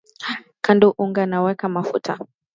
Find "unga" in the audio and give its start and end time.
1.03-1.23